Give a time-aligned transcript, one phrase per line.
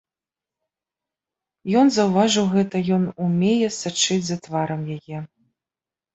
[1.81, 5.25] Ён заўважыў гэта, ён умее сачыць за тварам яе.